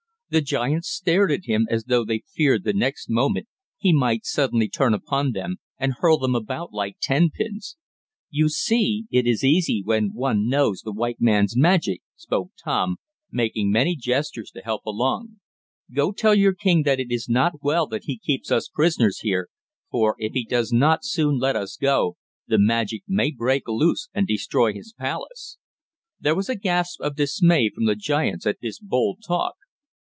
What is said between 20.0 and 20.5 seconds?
if he